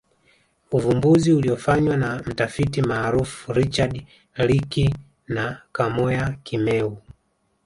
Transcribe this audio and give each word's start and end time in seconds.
Uvumbuzi 0.71 1.31
uliofanywa 1.33 1.97
na 1.97 2.23
mtafiti 2.25 2.81
maarufu 2.81 3.53
Richard 3.53 4.05
Leakey 4.35 4.89
na 5.27 5.61
Kamoya 5.71 6.35
Kimeu 6.43 6.97